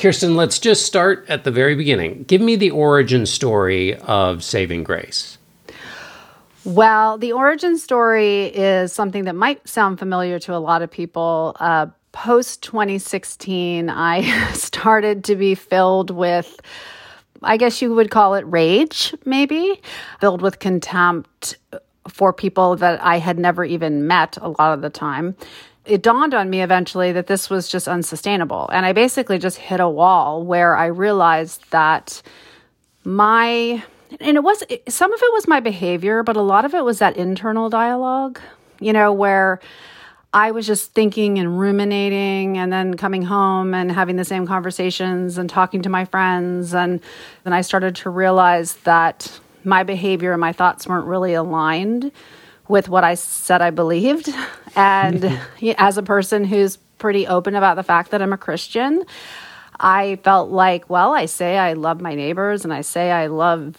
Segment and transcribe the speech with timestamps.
[0.00, 2.22] Kirsten, let's just start at the very beginning.
[2.22, 5.36] Give me the origin story of Saving Grace.
[6.64, 11.54] Well, the origin story is something that might sound familiar to a lot of people.
[11.60, 16.58] Uh, Post 2016, I started to be filled with,
[17.42, 19.82] I guess you would call it rage, maybe,
[20.18, 21.58] filled with contempt
[22.08, 25.36] for people that I had never even met a lot of the time
[25.90, 28.68] it dawned on me eventually that this was just unsustainable.
[28.72, 32.22] And I basically just hit a wall where I realized that
[33.02, 33.82] my,
[34.20, 37.00] and it was, some of it was my behavior, but a lot of it was
[37.00, 38.38] that internal dialogue,
[38.78, 39.58] you know, where
[40.32, 45.38] I was just thinking and ruminating and then coming home and having the same conversations
[45.38, 46.72] and talking to my friends.
[46.72, 47.00] And
[47.42, 52.12] then I started to realize that my behavior and my thoughts weren't really aligned
[52.68, 54.28] with what I said I believed.
[54.76, 55.40] And
[55.78, 59.04] as a person who's pretty open about the fact that I'm a Christian,
[59.80, 63.76] I felt like, well, I say I love my neighbors and I say I love,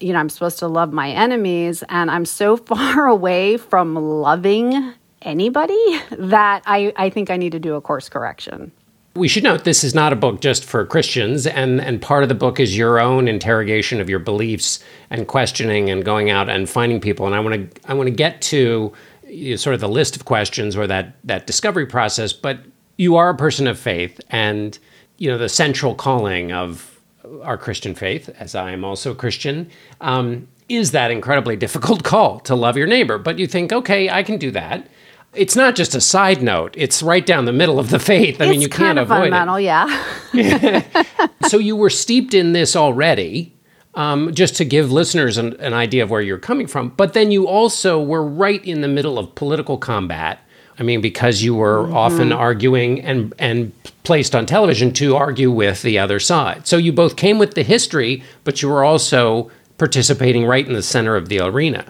[0.00, 1.82] you know, I'm supposed to love my enemies.
[1.88, 7.58] And I'm so far away from loving anybody that I, I think I need to
[7.58, 8.72] do a course correction.
[9.16, 12.28] We should note this is not a book just for Christians, and, and part of
[12.28, 16.68] the book is your own interrogation of your beliefs and questioning and going out and
[16.68, 17.24] finding people.
[17.24, 18.92] And I want to I want to get to
[19.34, 22.32] you know, sort of the list of questions or that that discovery process.
[22.32, 22.60] But
[22.96, 24.78] you are a person of faith, and
[25.18, 27.00] you know the central calling of
[27.42, 32.40] our Christian faith, as I am also a Christian, um, is that incredibly difficult call
[32.40, 33.18] to love your neighbor.
[33.18, 34.88] But you think, okay, I can do that
[35.34, 38.40] it's not just a side note; it's right down the middle of the faith.
[38.40, 39.64] I it's mean, you can't avoid fundamental, it.
[39.64, 41.28] yeah.
[41.48, 43.53] so you were steeped in this already.
[43.96, 47.30] Um, just to give listeners an, an idea of where you're coming from, but then
[47.30, 50.40] you also were right in the middle of political combat.
[50.78, 51.96] I mean, because you were mm-hmm.
[51.96, 53.72] often arguing and and
[54.02, 56.66] placed on television to argue with the other side.
[56.66, 60.82] So you both came with the history, but you were also participating right in the
[60.82, 61.84] center of the arena.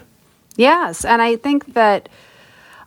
[0.56, 2.08] Yes, and I think that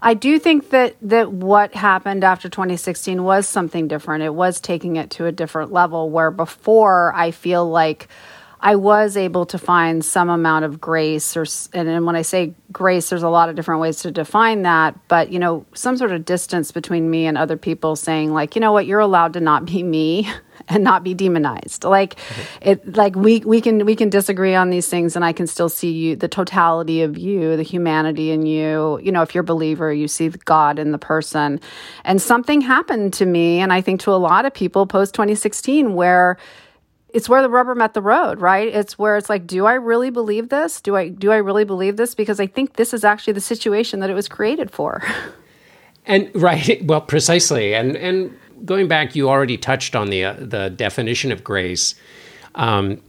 [0.01, 4.23] I do think that that what happened after 2016 was something different.
[4.23, 8.07] It was taking it to a different level where before I feel like
[8.67, 12.53] I was able to find some amount of grace or and, and when I say
[12.69, 16.11] grace there's a lot of different ways to define that, but you know, some sort
[16.11, 19.39] of distance between me and other people saying like, you know what, you're allowed to
[19.39, 20.29] not be me
[20.67, 21.85] and not be demonized.
[21.85, 22.69] Like mm-hmm.
[22.69, 25.69] it like we we can we can disagree on these things and I can still
[25.69, 28.99] see you the totality of you, the humanity in you.
[29.01, 31.61] You know, if you're a believer, you see God in the person.
[32.03, 35.93] And something happened to me and I think to a lot of people post 2016
[35.93, 36.37] where
[37.09, 38.67] it's where the rubber met the road, right?
[38.67, 40.81] It's where it's like, do I really believe this?
[40.81, 42.13] Do I do I really believe this?
[42.15, 45.03] Because I think this is actually the situation that it was created for.
[46.07, 48.35] And right, well, precisely, and and
[48.65, 51.95] going back, you already touched on the uh, the definition of grace.
[52.55, 53.01] Um,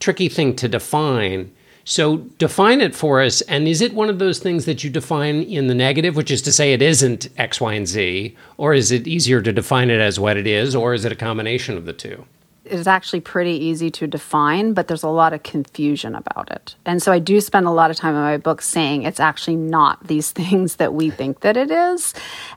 [0.00, 1.52] tricky thing to define.
[1.84, 3.40] So define it for us.
[3.42, 6.42] And is it one of those things that you define in the negative, which is
[6.42, 10.00] to say it isn't X, Y, and Z, or is it easier to define it
[10.00, 12.26] as what it is, or is it a combination of the two?
[12.70, 16.74] Is actually pretty easy to define, but there's a lot of confusion about it.
[16.84, 19.56] And so I do spend a lot of time in my book saying it's actually
[19.56, 22.14] not these things that we think that it is.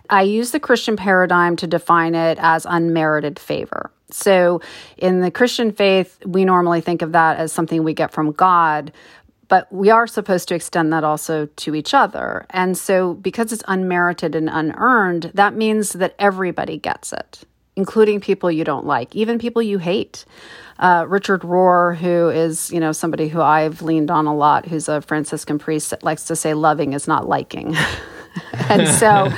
[0.10, 3.92] I use the Christian paradigm to define it as unmerited favor.
[4.10, 4.62] So
[4.98, 8.92] in the Christian faith, we normally think of that as something we get from God,
[9.48, 12.46] but we are supposed to extend that also to each other.
[12.52, 17.44] And so, because it's unmerited and unearned, that means that everybody gets it
[17.76, 20.26] including people you don't like, even people you hate.
[20.80, 24.90] Uh, Richard Rohr, who is you know somebody who I've leaned on a lot, who's
[24.90, 27.76] a Franciscan priest, likes to say loving is not liking.
[28.70, 29.32] and so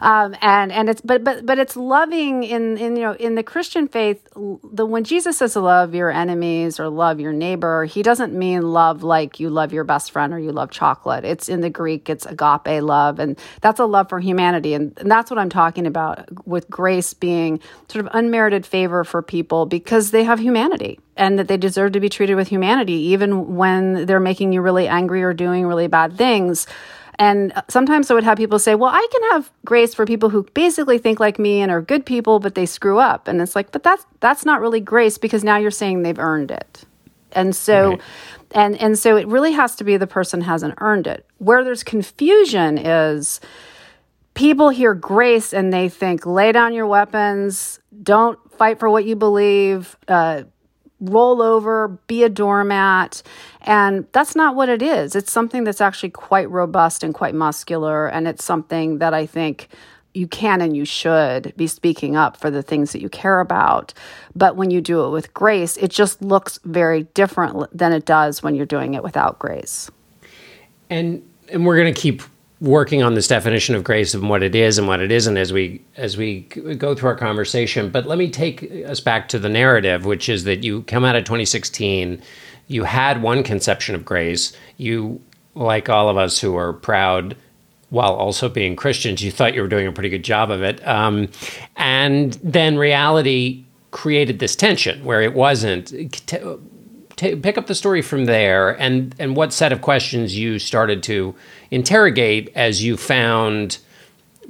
[0.00, 3.42] um, and and it's but but but it's loving in in you know in the
[3.42, 8.32] christian faith the when jesus says love your enemies or love your neighbor he doesn't
[8.32, 11.24] mean love like you love your best friend or you love chocolate.
[11.24, 14.74] It's in the greek it's agape love and that's a love for humanity.
[14.74, 19.22] And, and that's what i'm talking about with grace being sort of unmerited favor for
[19.22, 23.56] people because they have humanity and that they deserve to be treated with humanity even
[23.56, 26.66] when they're making you really angry or doing really bad things
[27.18, 30.44] And sometimes I would have people say, well, I can have grace for people who
[30.54, 33.26] basically think like me and are good people, but they screw up.
[33.26, 36.50] And it's like, but that's, that's not really grace because now you're saying they've earned
[36.50, 36.84] it.
[37.32, 38.00] And so, right.
[38.52, 41.26] and, and so it really has to be the person hasn't earned it.
[41.38, 43.40] Where there's confusion is,
[44.34, 49.16] people hear grace and they think lay down your weapons don't fight for what you
[49.16, 50.44] believe uh,
[51.00, 53.22] roll over, be a doormat.
[53.62, 55.14] And that's not what it is.
[55.14, 58.08] It's something that's actually quite robust and quite muscular.
[58.08, 59.68] And it's something that I think
[60.14, 63.92] you can and you should be speaking up for the things that you care about.
[64.34, 68.42] But when you do it with grace, it just looks very different than it does
[68.42, 69.90] when you're doing it without grace.
[70.88, 72.22] And and we're going to keep
[72.60, 75.52] working on this definition of grace and what it is and what it isn't as
[75.52, 77.90] we as we go through our conversation.
[77.90, 81.16] But let me take us back to the narrative which is that you come out
[81.16, 82.22] of 2016
[82.68, 84.52] you had one conception of grace.
[84.76, 85.20] You
[85.54, 87.36] like all of us who are proud
[87.90, 90.86] while also being christians you thought you were doing a pretty good job of it.
[90.86, 91.28] Um,
[91.76, 95.92] and then reality created this tension where it wasn't
[97.16, 101.02] t- pick up the story from there and and what set of questions you started
[101.04, 101.34] to
[101.70, 103.78] interrogate as you found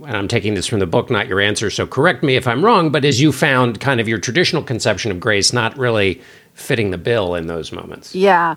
[0.04, 2.62] and I'm taking this from the book, not your answer, so correct me if I'm
[2.62, 6.20] wrong, but as you found kind of your traditional conception of grace not really
[6.56, 8.14] fitting the bill in those moments.
[8.14, 8.54] Yeah.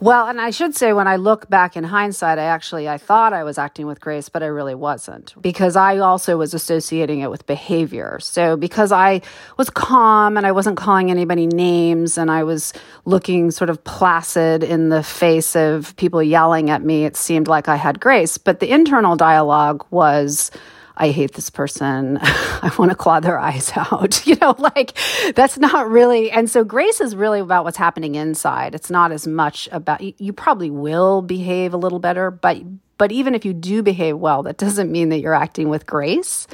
[0.00, 3.32] Well, and I should say when I look back in hindsight, I actually I thought
[3.32, 7.30] I was acting with grace, but I really wasn't because I also was associating it
[7.30, 8.18] with behavior.
[8.20, 9.22] So because I
[9.56, 12.72] was calm and I wasn't calling anybody names and I was
[13.04, 17.68] looking sort of placid in the face of people yelling at me, it seemed like
[17.68, 20.50] I had grace, but the internal dialogue was
[20.96, 22.18] I hate this person.
[22.22, 24.26] I want to claw their eyes out.
[24.26, 24.98] You know, like
[25.34, 26.32] that's not really.
[26.32, 28.74] And so grace is really about what's happening inside.
[28.74, 32.60] It's not as much about, you probably will behave a little better, but
[32.98, 36.46] but even if you do behave well, that doesn't mean that you're acting with grace.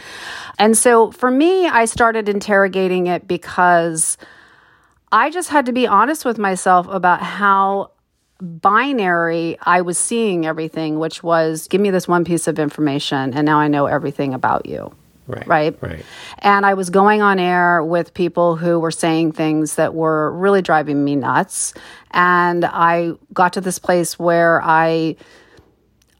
[0.58, 4.18] And so for me, I started interrogating it because
[5.12, 7.91] I just had to be honest with myself about how
[8.42, 13.46] binary I was seeing everything, which was give me this one piece of information and
[13.46, 14.92] now I know everything about you.
[15.28, 15.46] Right.
[15.46, 15.78] Right.
[15.80, 16.04] Right.
[16.38, 20.62] And I was going on air with people who were saying things that were really
[20.62, 21.74] driving me nuts.
[22.10, 25.16] And I got to this place where I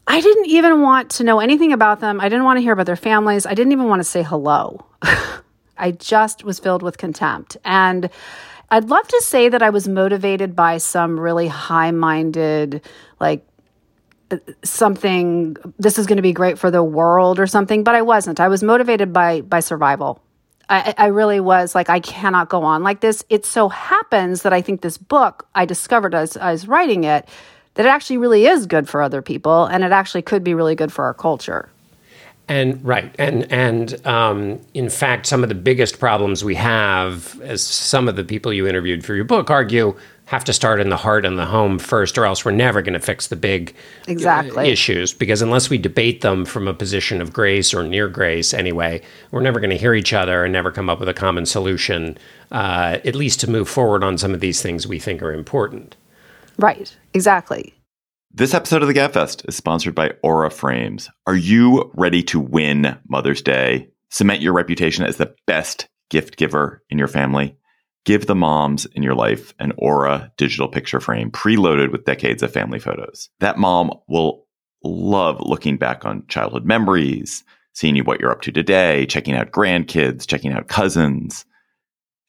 [0.07, 2.19] I didn't even want to know anything about them.
[2.19, 3.45] I didn't want to hear about their families.
[3.45, 4.85] I didn't even want to say hello.
[5.77, 7.57] I just was filled with contempt.
[7.65, 8.09] And
[8.73, 12.81] I'd love to say that I was motivated by some really high minded,
[13.19, 13.45] like,
[14.31, 18.01] uh, something this is going to be great for the world or something but i
[18.01, 18.39] wasn't.
[18.39, 20.23] I was motivated by by survival.
[20.69, 23.23] I, I really was like i cannot go on like this.
[23.29, 27.29] It so happens that i think this book i discovered as i was writing it
[27.75, 30.73] that it actually really is good for other people and it actually could be really
[30.73, 31.69] good for our culture
[32.47, 37.63] and right, and and um, in fact, some of the biggest problems we have, as
[37.63, 39.95] some of the people you interviewed for your book argue,
[40.25, 42.93] have to start in the heart and the home first, or else we're never going
[42.93, 43.73] to fix the big
[44.07, 45.13] uh, exactly issues.
[45.13, 49.01] Because unless we debate them from a position of grace or near grace, anyway,
[49.31, 52.17] we're never going to hear each other and never come up with a common solution.
[52.51, 55.95] Uh, at least to move forward on some of these things we think are important.
[56.57, 56.95] Right.
[57.13, 57.73] Exactly.
[58.35, 61.07] This episode of the Gabfest is sponsored by Aura Frames.
[61.27, 63.89] Are you ready to win Mother's Day?
[64.09, 67.55] Cement your reputation as the best gift giver in your family?
[68.05, 72.51] Give the moms in your life an Aura digital picture frame preloaded with decades of
[72.51, 73.29] family photos.
[73.39, 74.47] That mom will
[74.83, 79.51] love looking back on childhood memories, seeing you what you're up to today, checking out
[79.51, 81.45] grandkids, checking out cousins.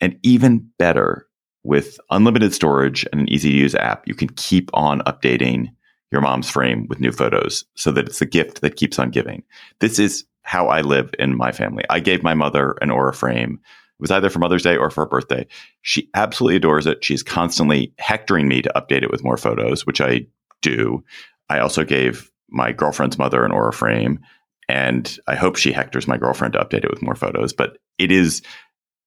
[0.02, 1.26] And even better,
[1.62, 5.73] with unlimited storage and an easy to use app, you can keep on updating
[6.14, 9.42] your mom's frame with new photos so that it's a gift that keeps on giving.
[9.80, 11.84] This is how I live in my family.
[11.90, 13.54] I gave my mother an Aura frame.
[13.64, 15.46] It was either for Mother's Day or for her birthday.
[15.82, 17.04] She absolutely adores it.
[17.04, 20.26] She's constantly hectoring me to update it with more photos, which I
[20.62, 21.02] do.
[21.50, 24.20] I also gave my girlfriend's mother an Aura frame,
[24.68, 27.52] and I hope she hectors my girlfriend to update it with more photos.
[27.52, 28.40] But it is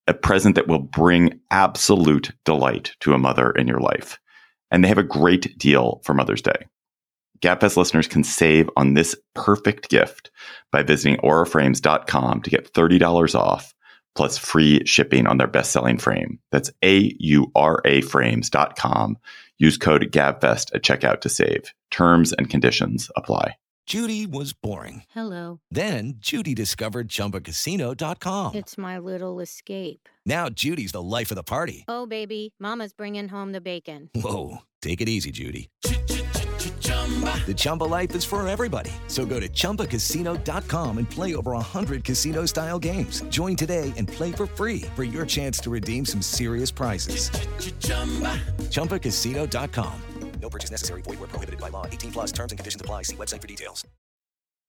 [0.08, 4.20] a present that will bring absolute delight to a mother in your life.
[4.72, 6.68] And they have a great deal for Mother's Day.
[7.42, 10.32] GabFest listeners can save on this perfect gift
[10.72, 13.74] by visiting auraframes.com to get $30 off
[14.16, 16.40] plus free shipping on their best-selling frame.
[16.52, 19.18] That's A-U-R-A frames.com.
[19.60, 21.74] Use code GABFEST at checkout to save.
[21.92, 23.56] Terms and conditions apply.
[23.86, 25.04] Judy was boring.
[25.12, 25.62] Hello.
[25.72, 28.56] Then Judy discovered ChumbaCasino.com.
[28.56, 30.10] It's my little escape.
[30.26, 31.86] Now Judy's the life of the party.
[31.88, 34.10] Oh, baby, mama's bringing home the bacon.
[34.14, 35.70] Whoa, take it easy, Judy.
[37.46, 38.92] The Chumba life is for everybody.
[39.08, 43.24] So go to ChumbaCasino.com and play over 100 casino style games.
[43.30, 47.30] Join today and play for free for your chance to redeem some serious prizes.
[48.72, 50.02] ChumbaCasino.com.
[50.42, 51.02] No purchase necessary.
[51.02, 51.86] Void where prohibited by law.
[51.88, 53.04] 18 plus terms and conditions apply.
[53.04, 53.86] See website for details.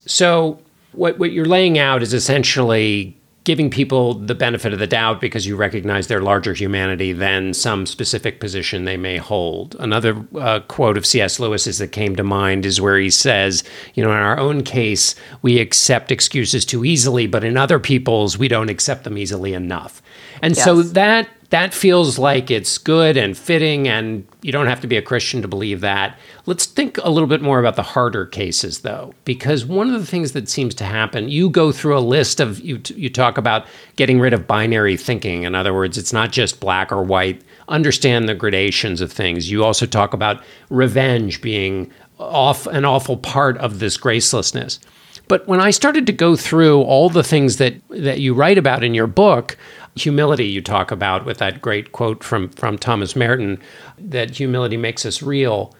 [0.07, 0.61] So
[0.92, 5.47] what what you're laying out is essentially giving people the benefit of the doubt because
[5.47, 9.75] you recognize their larger humanity than some specific position they may hold.
[9.81, 11.40] Another uh, quote of C.S.
[11.40, 13.64] Lewis's that came to mind is where he says,
[13.95, 18.37] you know, in our own case, we accept excuses too easily, but in other people's,
[18.37, 20.02] we don't accept them easily enough.
[20.43, 20.67] And yes.
[20.67, 24.99] so that that feels like it's good and fitting, and you don't have to be
[24.99, 26.19] a Christian to believe that.
[26.45, 30.07] Let's think a little bit more about the harder cases, though, because one of the
[30.07, 33.67] things that seems to happen, you go through a list of, you, you talk about
[33.97, 35.45] getting rid of binary thinking.
[35.45, 37.43] In other words, it's not just black or white.
[37.69, 39.50] Understand the gradations of things.
[39.50, 44.81] You also talk about revenge being off an awful part of this gracelessness.
[45.28, 48.82] But when I started to go through all the things that, that you write about
[48.82, 49.56] in your book,
[49.94, 53.61] humility you talk about with that great quote from from Thomas Merton
[53.99, 55.75] that humility makes us real.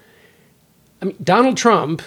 [1.00, 2.02] I mean, Donald Trump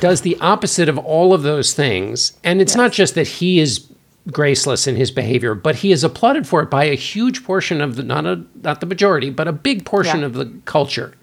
[0.00, 2.76] does the opposite of all of those things, and it's yes.
[2.76, 3.86] not just that he is
[4.30, 7.96] graceless in his behavior, but he is applauded for it by a huge portion of
[7.96, 10.26] the not a not the majority, but a big portion yeah.
[10.26, 11.14] of the culture.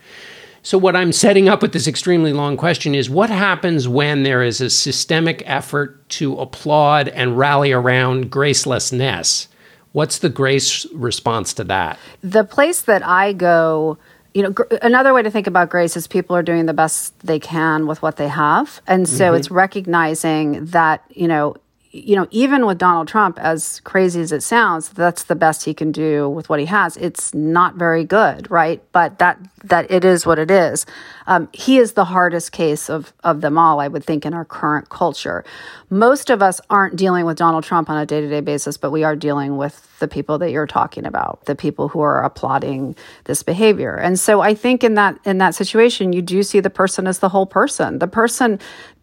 [0.63, 4.43] So what I'm setting up with this extremely long question is what happens when there
[4.43, 9.47] is a systemic effort to applaud and rally around gracelessness?
[9.93, 11.97] What's the grace response to that?
[12.21, 13.97] The place that I go,
[14.33, 17.19] you know, gr- another way to think about grace is people are doing the best
[17.19, 18.81] they can with what they have.
[18.87, 19.37] And so mm-hmm.
[19.37, 21.55] it's recognizing that, you know,
[21.93, 25.73] you know, even with Donald Trump, as crazy as it sounds, that's the best he
[25.73, 26.95] can do with what he has.
[26.95, 28.81] It's not very good, right?
[28.93, 30.85] But that that it is what it is.
[31.27, 34.45] Um, he is the hardest case of of them all, I would think, in our
[34.45, 35.43] current culture.
[35.89, 38.91] Most of us aren't dealing with Donald Trump on a day to day basis, but
[38.91, 42.95] we are dealing with the people that you're talking about, the people who are applauding
[43.25, 43.95] this behavior.
[43.95, 47.19] And so I think in that in that situation, you do see the person as
[47.19, 47.99] the whole person.
[47.99, 48.59] The person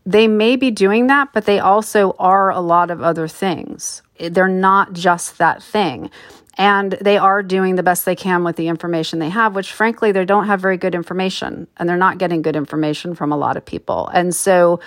[0.09, 4.01] they may be doing that, but they also are a lot of other things.
[4.19, 6.11] They're not just that thing.
[6.57, 10.11] And they are doing the best they can with the information they have, which frankly,
[10.11, 13.59] they don't have very good information and they're not getting good information from a lot
[13.59, 14.09] of people.
[14.09, 14.81] And so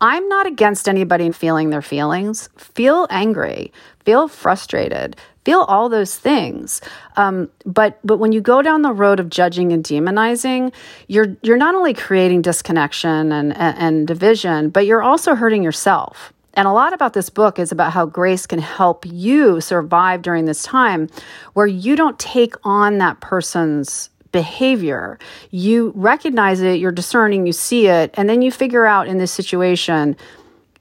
[0.00, 2.48] I'm not against anybody feeling their feelings.
[2.56, 3.72] Feel angry,
[4.04, 6.80] feel frustrated, feel all those things.
[7.16, 10.72] Um, but but when you go down the road of judging and demonizing,
[11.08, 16.32] you're you're not only creating disconnection and, and, and division, but you're also hurting yourself.
[16.54, 20.46] And a lot about this book is about how grace can help you survive during
[20.46, 21.08] this time
[21.54, 25.18] where you don't take on that person's behavior.
[25.50, 29.32] You recognize it, you're discerning, you see it, and then you figure out in this
[29.32, 30.16] situation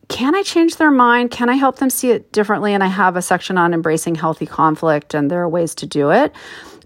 [0.09, 1.29] can I change their mind?
[1.29, 2.73] Can I help them see it differently?
[2.73, 6.09] And I have a section on embracing healthy conflict, and there are ways to do
[6.09, 6.33] it.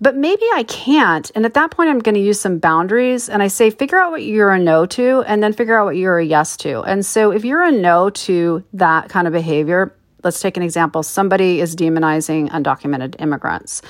[0.02, 1.32] But maybe I can't.
[1.34, 3.30] And at that point, I'm going to use some boundaries.
[3.30, 5.96] And I say, figure out what you're a no to, and then figure out what
[5.96, 6.82] you're a yes to.
[6.82, 11.02] And so if you're a no to that kind of behavior, let's take an example
[11.02, 13.82] somebody is demonizing undocumented immigrants.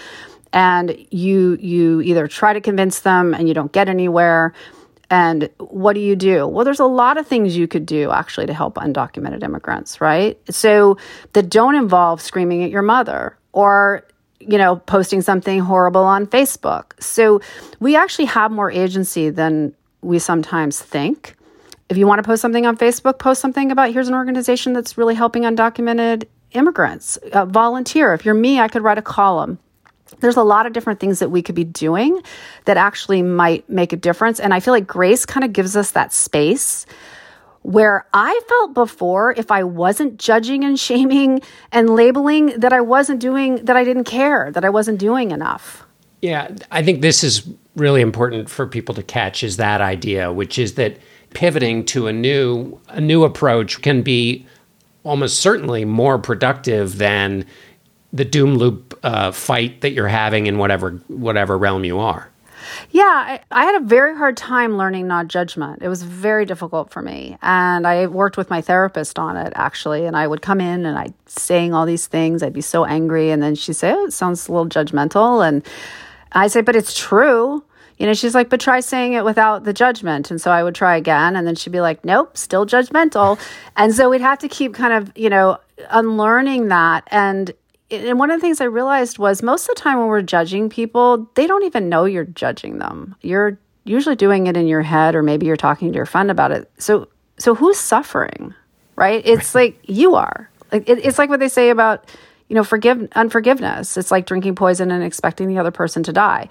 [0.52, 4.54] And you you either try to convince them and you don't get anywhere
[5.10, 6.48] and what do you do?
[6.48, 10.40] Well, there's a lot of things you could do actually to help undocumented immigrants, right?
[10.50, 10.98] So
[11.34, 14.06] that don't involve screaming at your mother or
[14.48, 17.02] you know, posting something horrible on Facebook.
[17.02, 17.42] So
[17.80, 21.36] we actually have more agency than we sometimes think.
[21.90, 24.98] If you want to post something on Facebook, post something about here's an organization that's
[24.98, 27.18] really helping undocumented immigrants.
[27.18, 28.14] Uh, volunteer.
[28.14, 29.60] If you're me, I could write a column
[30.20, 32.22] there's a lot of different things that we could be doing
[32.66, 34.40] that actually might make a difference.
[34.40, 36.86] And I feel like grace kind of gives us that space
[37.64, 41.42] where I felt before if I wasn't judging and shaming
[41.72, 45.86] and labeling that I wasn't doing, that I didn't care, that I wasn't doing enough.
[46.22, 50.60] Yeah, I think this is really important for people to catch is that idea, which
[50.60, 50.98] is that
[51.34, 54.46] pivoting to a new a new approach can be
[55.04, 57.46] almost certainly more productive than
[58.14, 62.30] the doom loop uh, fight that you're having in whatever whatever realm you are.
[62.92, 65.82] Yeah, I, I, had a very hard time learning not judgment.
[65.82, 67.38] It was very difficult for me.
[67.42, 70.06] And I worked with my therapist on it actually.
[70.06, 72.42] And I would come in and I'd saying all these things.
[72.42, 73.32] I'd be so angry.
[73.32, 75.46] And then she'd say, Oh, it sounds a little judgmental.
[75.46, 75.66] And
[76.32, 77.64] I say, But it's true.
[77.98, 80.32] You know, she's like, But try saying it without the judgment.
[80.32, 81.36] And so I would try again.
[81.36, 83.40] And then she'd be like, Nope, still judgmental.
[83.76, 85.58] and so we'd have to keep kind of, you know,
[85.90, 87.08] unlearning that.
[87.08, 87.54] And
[87.94, 90.70] and one of the things I realized was most of the time when we're judging
[90.70, 93.16] people, they don't even know you're judging them.
[93.22, 96.52] You're usually doing it in your head or maybe you're talking to your friend about
[96.52, 96.72] it.
[96.78, 97.08] So
[97.38, 98.54] so who's suffering?
[98.96, 99.26] Right?
[99.26, 100.50] It's like you are.
[100.72, 102.10] Like it, it's like what they say about
[102.50, 106.48] you know forgive unforgiveness it's like drinking poison and expecting the other person to die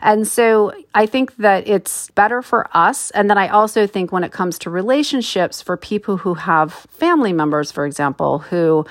[0.00, 4.24] and so i think that it's better for us and then i also think when
[4.24, 8.86] it comes to relationships for people who have family members for example who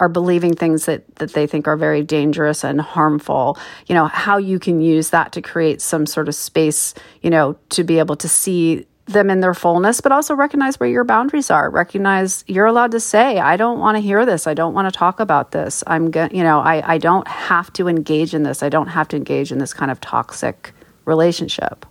[0.00, 4.38] are believing things that, that they think are very dangerous and harmful, you know, how
[4.38, 8.16] you can use that to create some sort of space, you know, to be able
[8.16, 11.68] to see them in their fullness, but also recognize where your boundaries are.
[11.68, 14.46] Recognize you're allowed to say, I don't want to hear this.
[14.46, 15.84] I don't want to talk about this.
[15.86, 18.62] I'm going you know, I, I don't have to engage in this.
[18.62, 20.72] I don't have to engage in this kind of toxic
[21.04, 21.84] relationship.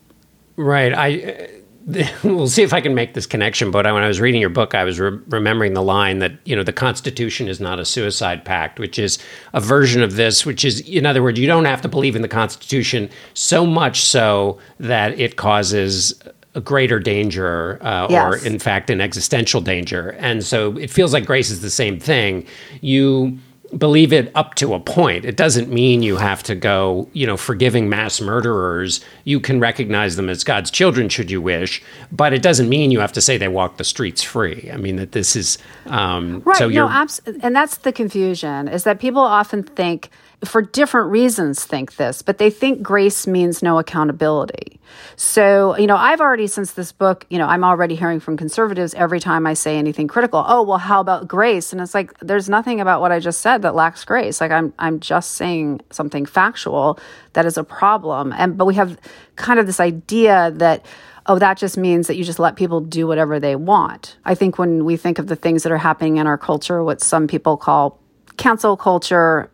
[0.56, 0.94] Right.
[0.94, 1.59] I
[2.24, 3.72] we'll see if I can make this connection.
[3.72, 6.56] But when I was reading your book, I was re- remembering the line that you
[6.56, 9.18] know the Constitution is not a suicide pact, which is
[9.54, 10.46] a version of this.
[10.46, 14.02] Which is, in other words, you don't have to believe in the Constitution so much
[14.02, 16.22] so that it causes
[16.56, 18.24] a greater danger, uh, yes.
[18.24, 20.10] or in fact, an existential danger.
[20.20, 22.46] And so it feels like grace is the same thing.
[22.82, 23.38] You
[23.78, 25.26] believe it up to a point.
[25.26, 29.04] It doesn't mean you have to go, you know, forgiving mass murderers.
[29.24, 33.00] You can recognize them as God's children, should you wish, but it doesn't mean you
[33.00, 34.70] have to say they walk the streets free.
[34.74, 36.58] I mean that this is um, right.
[36.58, 40.10] So no, abs- and that's the confusion is that people often think
[40.46, 44.80] for different reasons think this, but they think grace means no accountability.
[45.16, 48.94] So, you know, I've already, since this book, you know, I'm already hearing from conservatives
[48.94, 50.44] every time I say anything critical.
[50.48, 51.74] Oh, well, how about grace?
[51.74, 54.40] And it's like, there's nothing about what I just said that lacks grace.
[54.40, 57.00] Like I'm, I'm just saying something factual
[57.34, 58.32] that is a problem.
[58.32, 58.98] And, but we have
[59.36, 60.86] kind of this idea that,
[61.26, 64.18] oh, that just means that you just let people do whatever they want.
[64.26, 67.02] I think when we think of the things that are happening in our culture, what
[67.02, 68.00] some people call
[68.38, 69.52] cancel culture,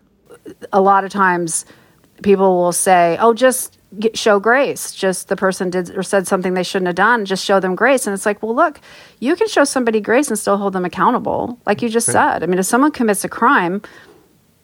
[0.71, 1.65] a lot of times
[2.23, 4.93] people will say, "Oh, just get, show grace.
[4.93, 7.25] Just the person did or said something they shouldn't have done.
[7.25, 8.79] Just show them grace." And it's like, well, look,
[9.19, 12.13] you can show somebody grace and still hold them accountable, like you just right.
[12.13, 12.43] said.
[12.43, 13.81] I mean, if someone commits a crime,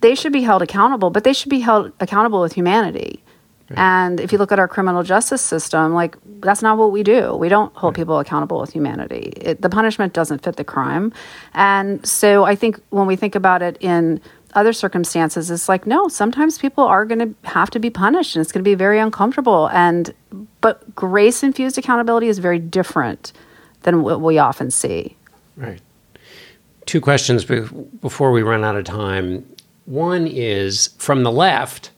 [0.01, 3.23] they should be held accountable, but they should be held accountable with humanity.
[3.69, 3.79] Right.
[3.79, 7.35] And if you look at our criminal justice system, like that's not what we do.
[7.35, 8.01] We don't hold right.
[8.01, 9.33] people accountable with humanity.
[9.37, 11.13] It, the punishment doesn't fit the crime.
[11.53, 14.19] And so I think when we think about it in
[14.53, 18.41] other circumstances it's like no sometimes people are going to have to be punished and
[18.41, 19.69] it's going to be very uncomfortable.
[19.69, 20.13] And
[20.61, 23.33] but grace infused accountability is very different
[23.81, 25.17] than what we often see.
[25.57, 25.81] Right.
[26.85, 29.45] Two questions before we run out of time.
[29.85, 31.91] One is from the left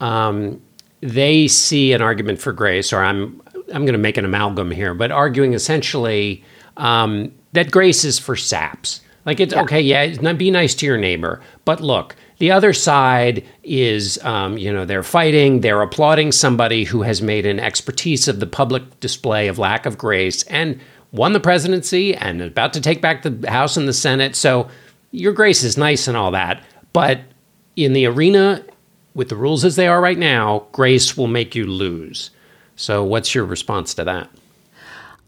[0.00, 0.60] um,
[1.00, 3.40] they see an argument for grace or i'm
[3.72, 6.42] i'm going to make an amalgam here but arguing essentially
[6.76, 9.62] um, that grace is for saps like it's yeah.
[9.62, 14.72] okay, yeah, be nice to your neighbor, but look, the other side is, um, you
[14.72, 19.48] know, they're fighting, they're applauding somebody who has made an expertise of the public display
[19.48, 20.80] of lack of grace and
[21.12, 24.36] won the presidency and about to take back the House and the Senate.
[24.36, 24.68] So
[25.10, 26.62] your grace is nice and all that,
[26.92, 27.20] but
[27.74, 28.64] in the arena
[29.14, 32.30] with the rules as they are right now, grace will make you lose.
[32.76, 34.30] So what's your response to that?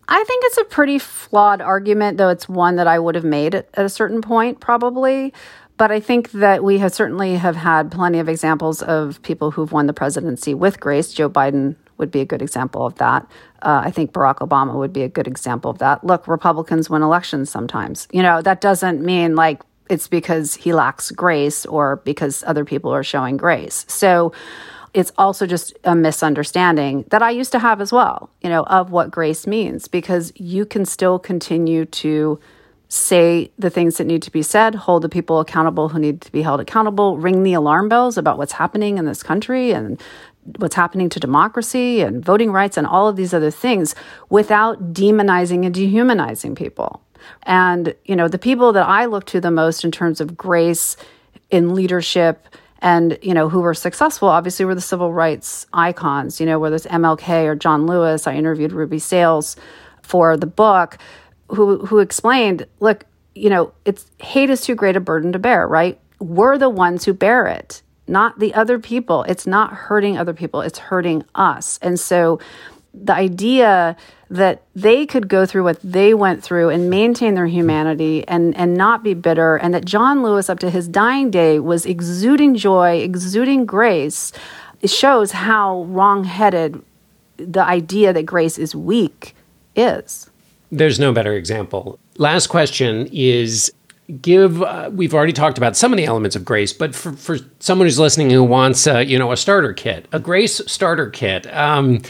[0.09, 3.55] I think it's a pretty flawed argument, though it's one that I would have made
[3.55, 5.35] at, a certain point, probably.
[5.77, 9.71] But I think that we have certainly have had plenty of examples of people who've
[9.71, 11.12] won the presidency with grace.
[11.12, 13.31] Joe Biden would be a good example of that.
[13.62, 16.03] Uh, I think Barack Obama would be a good example of that.
[16.03, 18.09] Look, Republicans win elections sometimes.
[18.11, 22.92] You know, that doesn't mean like it's because he lacks grace or because other people
[22.92, 23.85] are showing grace.
[23.88, 24.33] So
[24.98, 28.90] it's also just a misunderstanding that I used to have as well, you know, of
[28.90, 32.40] what grace means, because you can still continue to
[32.88, 36.32] say the things that need to be said, hold the people accountable who need to
[36.32, 40.02] be held accountable, ring the alarm bells about what's happening in this country and
[40.56, 43.94] what's happening to democracy and voting rights and all of these other things
[44.30, 47.00] without demonizing and dehumanizing people.
[47.44, 50.96] And, you know, the people that I look to the most in terms of grace
[51.50, 52.48] in leadership
[52.80, 56.76] and you know who were successful obviously were the civil rights icons you know whether
[56.76, 58.26] it's mlk or john lewis.
[58.26, 59.56] I interviewed ruby sales
[60.02, 60.98] for the book
[61.48, 65.66] who who explained look you know it's hate is too great a burden to bear
[65.66, 65.98] right?
[66.20, 69.22] We're the ones who bear it not the other people.
[69.24, 70.62] It's not hurting other people.
[70.62, 71.78] It's hurting us.
[71.82, 72.40] And so
[73.04, 73.96] the idea
[74.30, 78.74] that they could go through what they went through and maintain their humanity and, and
[78.74, 82.98] not be bitter, and that John Lewis, up to his dying day, was exuding joy,
[82.98, 84.32] exuding grace,
[84.82, 86.82] it shows how wrong-headed
[87.37, 89.34] the idea that grace is weak
[89.74, 90.28] is.
[90.70, 91.98] There's no better example.
[92.18, 93.72] Last question is
[94.23, 97.37] give uh, we've already talked about some of the elements of grace but for, for
[97.61, 101.47] someone who's listening who wants uh, you know a starter kit a grace starter kit
[101.55, 102.01] um,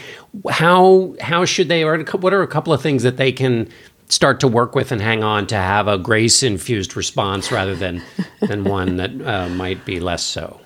[0.48, 3.68] how how should they or what are a couple of things that they can
[4.08, 8.02] start to work with and hang on to have a grace infused response rather than
[8.40, 10.60] than one that uh, might be less so?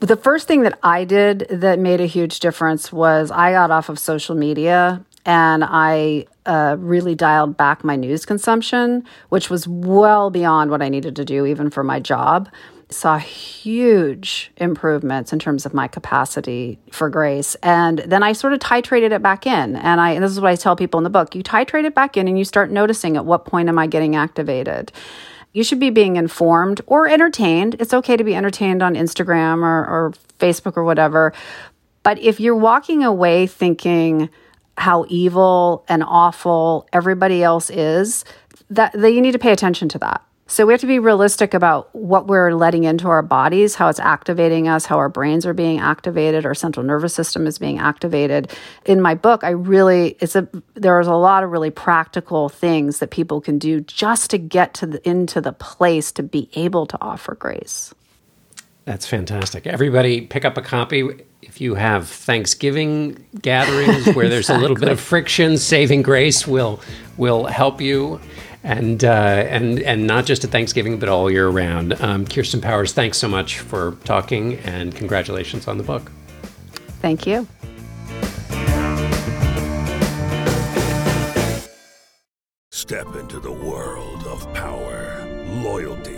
[0.00, 3.88] The first thing that I did that made a huge difference was I got off
[3.88, 10.30] of social media and I uh, really dialed back my news consumption, which was well
[10.30, 12.48] beyond what I needed to do, even for my job.
[12.88, 17.54] Saw huge improvements in terms of my capacity for grace.
[17.56, 19.76] And then I sort of titrated it back in.
[19.76, 21.94] And I and this is what I tell people in the book you titrate it
[21.94, 24.90] back in and you start noticing at what point am I getting activated.
[25.52, 27.76] You should be being informed or entertained.
[27.78, 31.34] It's okay to be entertained on Instagram or, or Facebook or whatever.
[32.02, 34.30] But if you're walking away thinking,
[34.78, 38.24] how evil and awful everybody else is,
[38.70, 40.22] that, that you need to pay attention to that.
[40.50, 44.00] So we have to be realistic about what we're letting into our bodies, how it's
[44.00, 48.50] activating us, how our brains are being activated, our central nervous system is being activated.
[48.86, 53.10] In my book, I really it's a there's a lot of really practical things that
[53.10, 56.98] people can do just to get to the, into the place to be able to
[56.98, 57.94] offer grace.
[58.88, 59.66] That's fantastic.
[59.66, 61.06] Everybody pick up a copy.
[61.42, 64.28] If you have Thanksgiving gatherings where exactly.
[64.30, 66.80] there's a little bit of friction, Saving Grace will
[67.18, 68.18] will help you,
[68.64, 72.00] and uh, and and not just at Thanksgiving, but all year round.
[72.00, 76.10] Um, Kirsten Powers, thanks so much for talking, and congratulations on the book.
[77.02, 77.46] Thank you.
[82.72, 85.26] Step into the world of power,
[85.62, 86.17] loyalty